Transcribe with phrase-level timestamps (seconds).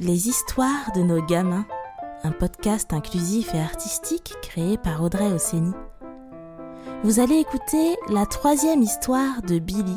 [0.00, 1.66] Les histoires de nos gamins,
[2.22, 5.72] un podcast inclusif et artistique créé par Audrey Ossény.
[7.02, 9.96] Vous allez écouter la troisième histoire de Billy,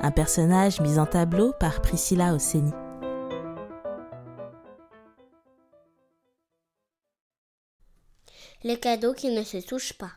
[0.00, 2.72] un personnage mis en tableau par Priscilla Ossény.
[8.64, 10.12] Les cadeaux qui ne se touchent pas.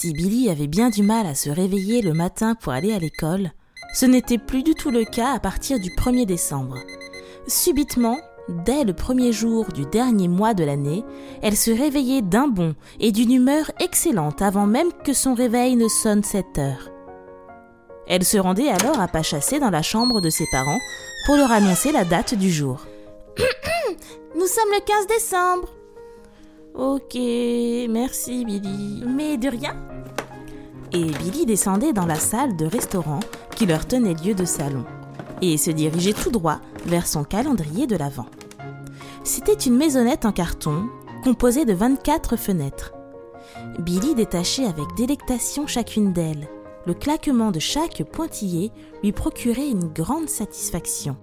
[0.00, 3.50] Si Billy avait bien du mal à se réveiller le matin pour aller à l'école,
[3.92, 6.78] ce n'était plus du tout le cas à partir du 1er décembre.
[7.46, 8.16] Subitement,
[8.64, 11.04] dès le premier jour du dernier mois de l'année,
[11.42, 15.88] elle se réveillait d'un bond et d'une humeur excellente avant même que son réveil ne
[15.88, 16.90] sonne 7 heures.
[18.06, 20.80] Elle se rendait alors à pas chasser dans la chambre de ses parents
[21.26, 22.86] pour leur annoncer la date du jour.
[24.34, 25.68] Nous sommes le 15 décembre.
[26.74, 27.16] Ok,
[27.90, 29.04] merci Billy.
[29.06, 29.89] Mais de rien.
[30.92, 33.20] Et Billy descendait dans la salle de restaurant
[33.54, 34.84] qui leur tenait lieu de salon
[35.42, 38.26] et se dirigeait tout droit vers son calendrier de l'Avent.
[39.22, 40.88] C'était une maisonnette en carton
[41.22, 42.92] composée de 24 fenêtres.
[43.78, 46.48] Billy détachait avec délectation chacune d'elles.
[46.86, 51.16] Le claquement de chaque pointillé lui procurait une grande satisfaction.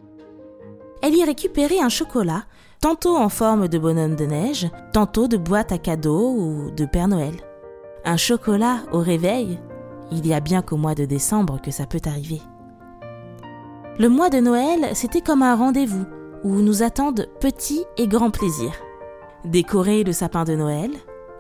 [1.02, 2.46] Elle y récupérait un chocolat,
[2.80, 7.08] tantôt en forme de bonhomme de neige, tantôt de boîte à cadeaux ou de Père
[7.08, 7.34] Noël.
[8.06, 9.60] Un chocolat au réveil,
[10.12, 12.42] il y a bien qu'au mois de décembre que ça peut arriver.
[14.00, 16.06] Le mois de Noël, c'était comme un rendez-vous
[16.44, 18.76] où nous attendent petits et grands plaisirs.
[19.44, 20.92] Décorer le sapin de Noël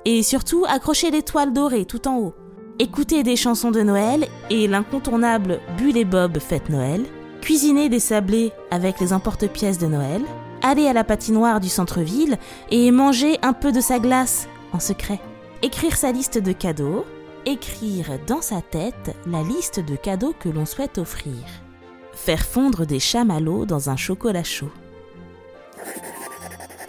[0.05, 2.33] et surtout accrocher l'étoile dorée tout en haut.
[2.79, 7.05] Écouter des chansons de Noël et l'incontournable Bulle et Bob fête Noël.
[7.41, 10.21] Cuisiner des sablés avec les emporte-pièces de Noël.
[10.61, 12.37] Aller à la patinoire du centre-ville
[12.71, 15.19] et manger un peu de sa glace en secret.
[15.63, 17.03] Écrire sa liste de cadeaux.
[17.47, 21.33] Écrire dans sa tête la liste de cadeaux que l'on souhaite offrir.
[22.13, 24.69] Faire fondre des chamallows dans un chocolat chaud.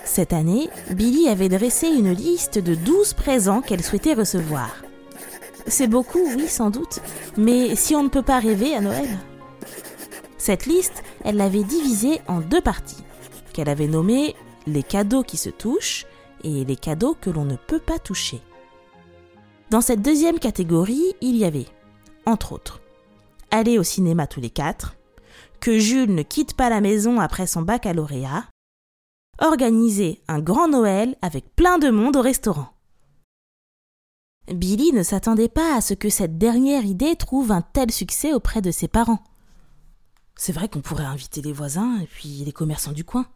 [0.04, 4.76] Cette année, Billy avait dressé une liste de 12 présents qu'elle souhaitait recevoir.
[5.66, 7.00] C'est beaucoup, oui, sans doute,
[7.38, 9.08] mais si on ne peut pas rêver à Noël
[10.36, 13.04] Cette liste, elle l'avait divisée en deux parties,
[13.52, 14.34] qu'elle avait nommées
[14.66, 16.04] les cadeaux qui se touchent
[16.44, 18.42] et les cadeaux que l'on ne peut pas toucher.
[19.70, 21.66] Dans cette deuxième catégorie, il y avait,
[22.24, 22.80] entre autres,
[23.50, 24.96] aller au cinéma tous les quatre,
[25.60, 28.46] que Jules ne quitte pas la maison après son baccalauréat,
[29.40, 32.70] organiser un grand Noël avec plein de monde au restaurant.
[34.50, 38.62] Billy ne s'attendait pas à ce que cette dernière idée trouve un tel succès auprès
[38.62, 39.22] de ses parents.
[40.34, 43.26] C'est vrai qu'on pourrait inviter les voisins et puis les commerçants du coin.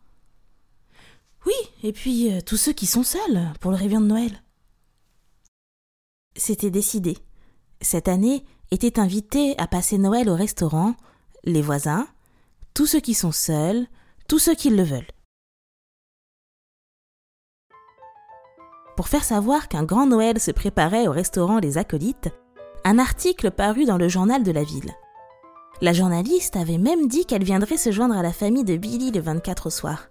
[1.44, 4.41] Oui, et puis euh, tous ceux qui sont seuls pour le réveillon de Noël.
[6.34, 7.19] C'était décidé.
[7.81, 10.94] Cette année étaient invités à passer Noël au restaurant
[11.44, 12.06] les voisins,
[12.75, 13.87] tous ceux qui sont seuls,
[14.28, 15.10] tous ceux qui le veulent.
[18.97, 22.28] Pour faire savoir qu'un grand Noël se préparait au restaurant Les Acolytes,
[22.84, 24.93] un article parut dans le journal de la ville.
[25.81, 29.20] La journaliste avait même dit qu'elle viendrait se joindre à la famille de Billy le
[29.20, 30.09] 24 au soir.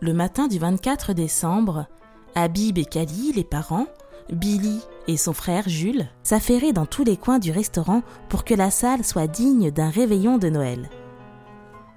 [0.00, 1.86] Le matin du 24 décembre,
[2.34, 3.86] Habib et Kali, les parents,
[4.30, 8.70] Billy et son frère Jules s'affairaient dans tous les coins du restaurant pour que la
[8.70, 10.88] salle soit digne d'un réveillon de Noël.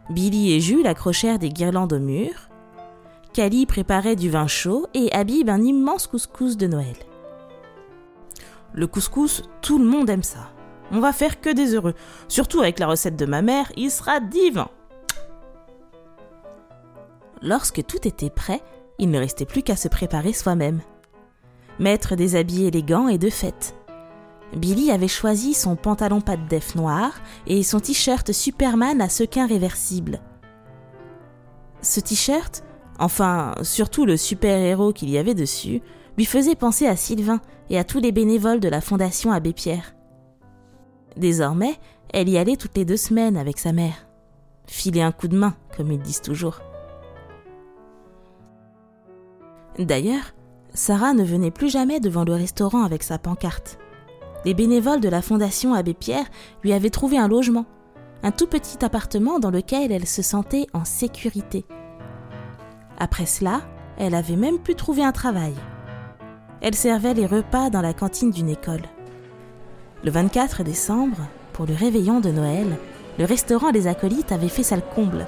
[0.10, 2.50] Billy et Jules accrochèrent des guirlandes au mur.
[3.34, 6.96] Kali préparait du vin chaud et Habib un immense couscous de Noël.
[8.74, 10.50] Le couscous, tout le monde aime ça.
[10.92, 11.94] On va faire que des heureux.
[12.28, 14.70] Surtout avec la recette de ma mère, il sera divin.
[17.42, 18.62] Lorsque tout était prêt,
[19.04, 20.82] il ne restait plus qu'à se préparer soi-même
[21.80, 23.76] mettre des habits élégants et de fête.
[24.56, 27.12] Billy avait choisi son pantalon pas de def noir
[27.48, 30.22] et son t-shirt Superman à sequins réversibles.
[31.82, 32.64] Ce t-shirt,
[33.00, 35.82] enfin surtout le super-héros qu'il y avait dessus,
[36.18, 39.96] lui faisait penser à Sylvain et à tous les bénévoles de la Fondation Abbé Pierre.
[41.18, 41.76] Désormais,
[42.14, 44.08] elle y allait toutes les deux semaines avec sa mère.
[44.68, 46.62] Filer un coup de main, comme ils disent toujours.
[49.80, 50.34] D'ailleurs,
[50.74, 53.78] Sarah ne venait plus jamais devant le restaurant avec sa pancarte.
[54.46, 56.26] Les bénévoles de la Fondation Abbé Pierre
[56.64, 57.66] lui avaient trouvé un logement,
[58.24, 61.66] un tout petit appartement dans lequel elle se sentait en sécurité.
[63.00, 63.62] Après cela,
[63.98, 65.54] elle avait même pu trouver un travail.
[66.62, 68.84] Elle servait les repas dans la cantine d'une école.
[70.04, 71.18] Le 24 décembre,
[71.52, 72.78] pour le réveillon de Noël,
[73.20, 75.28] le restaurant des acolytes avait fait salle comble.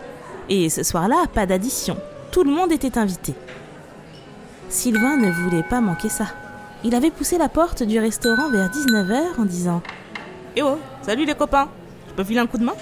[0.50, 1.98] Et ce soir-là, pas d'addition.
[2.32, 3.34] Tout le monde était invité.
[4.70, 6.28] Sylvain ne voulait pas manquer ça.
[6.84, 9.82] il avait poussé la porte du restaurant vers 19h en disant
[10.56, 11.70] Eh oh, salut les copains,
[12.10, 12.76] je peux filer un coup de main?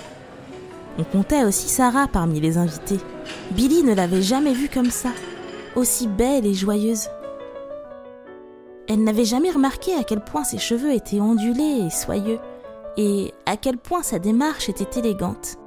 [0.98, 3.00] On comptait aussi Sarah parmi les invités.
[3.52, 5.10] Billy ne l'avait jamais vue comme ça,
[5.76, 7.08] aussi belle et joyeuse.
[8.88, 12.40] Elle n'avait jamais remarqué à quel point ses cheveux étaient ondulés et soyeux,
[12.98, 15.58] et à quel point sa démarche était élégante.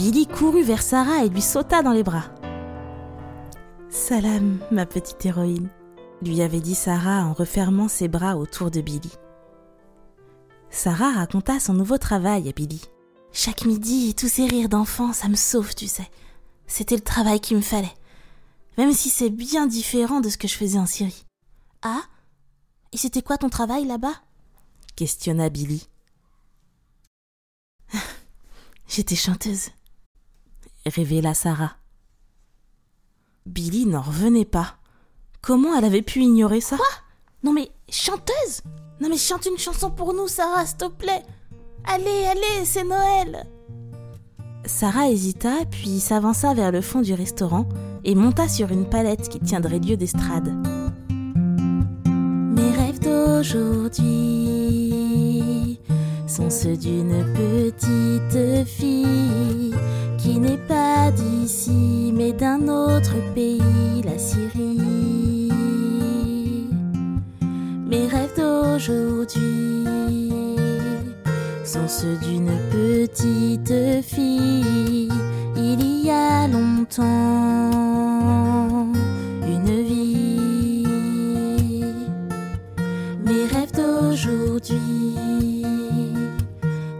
[0.00, 2.24] Billy courut vers Sarah et lui sauta dans les bras.
[3.90, 5.68] Salam, ma petite héroïne,
[6.22, 9.12] lui avait dit Sarah en refermant ses bras autour de Billy.
[10.70, 12.80] Sarah raconta son nouveau travail à Billy.
[13.30, 16.08] Chaque midi, tous ces rires d'enfants, ça me sauve, tu sais.
[16.66, 17.94] C'était le travail qu'il me fallait.
[18.78, 21.26] Même si c'est bien différent de ce que je faisais en Syrie.
[21.82, 22.04] Ah?
[22.92, 24.14] Et c'était quoi ton travail là-bas?
[24.96, 25.86] Questionna Billy.
[28.88, 29.68] J'étais chanteuse,
[30.86, 31.72] révéla Sarah.
[33.46, 34.76] Billy n'en revenait pas.
[35.42, 36.76] Comment elle avait pu ignorer ça?
[36.76, 36.86] Quoi?
[37.42, 38.62] Non mais chanteuse?
[39.00, 41.22] Non mais chante une chanson pour nous, Sarah, s'il te plaît.
[41.84, 43.46] Allez, allez, c'est Noël.
[44.66, 47.66] Sarah hésita, puis s'avança vers le fond du restaurant
[48.04, 50.54] et monta sur une palette qui tiendrait lieu d'estrade.
[52.04, 53.80] Mes rêves d'aujourd'hui
[56.26, 59.69] sont ceux d'une petite fille
[60.38, 65.50] n'est pas d'ici mais d'un autre pays, la Syrie.
[67.88, 69.86] Mes rêves d'aujourd'hui
[71.64, 74.99] sont ceux d'une petite fille.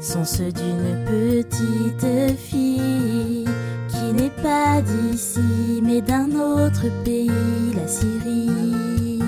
[0.00, 3.44] Sont ceux d'une petite fille
[3.88, 7.30] qui n'est pas d'ici mais d'un autre pays,
[7.74, 9.20] la Syrie.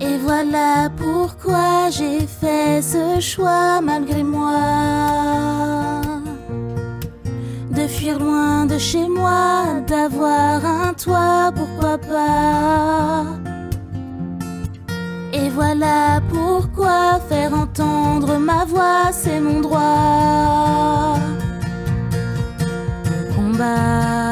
[0.00, 6.00] Et voilà pourquoi j'ai fait ce choix malgré moi.
[7.70, 13.41] De fuir loin de chez moi, d'avoir un toit, pourquoi pas.
[15.54, 21.18] Voilà pourquoi faire entendre ma voix, c'est mon droit.
[23.36, 24.31] Combat,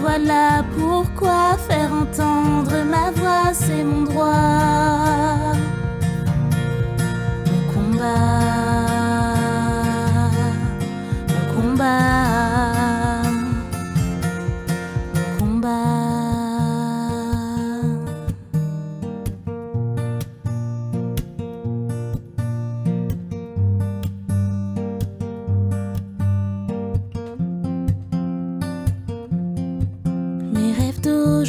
[0.00, 5.54] voilà pourquoi faire entendre ma voix, c'est mon droit.
[7.46, 8.59] Mon combat,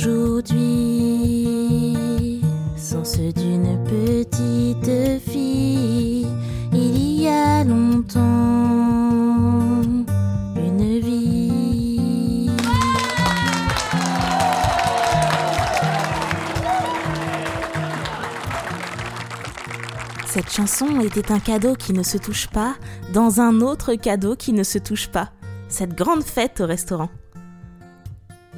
[0.01, 1.51] rêves d'aujourd'hui
[2.75, 6.27] sont ceux d'une petite fille.
[6.73, 8.19] Il y a longtemps,
[10.55, 12.49] une vie.
[20.27, 22.75] Cette chanson était un cadeau qui ne se touche pas
[23.13, 25.29] dans un autre cadeau qui ne se touche pas.
[25.67, 27.09] Cette grande fête au restaurant.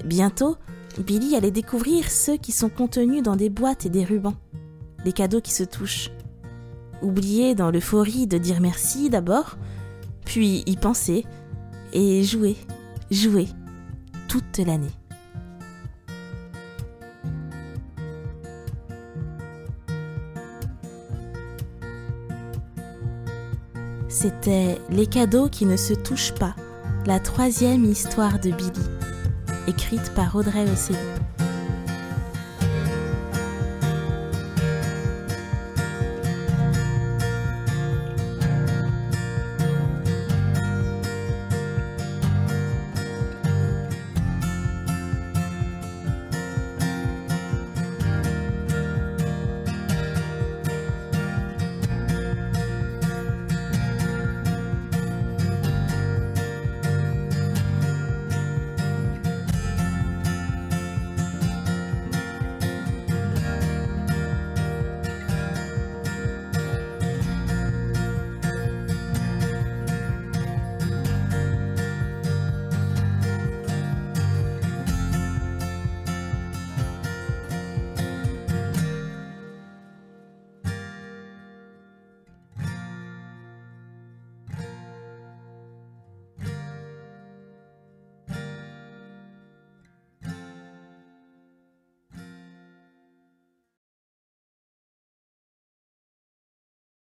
[0.06, 0.58] Bientôt,
[1.02, 4.36] Billy allait découvrir ceux qui sont contenus dans des boîtes et des rubans,
[5.06, 6.12] les cadeaux qui se touchent.
[7.02, 9.58] Oublier dans l'euphorie de dire merci d'abord,
[10.24, 11.26] puis y penser
[11.92, 12.56] et jouer,
[13.12, 13.48] jouer
[14.28, 14.88] toute l'année.
[24.08, 26.56] C'était Les cadeaux qui ne se touchent pas,
[27.08, 29.03] la troisième histoire de Billy
[29.68, 30.98] écrite par Audrey Osseli.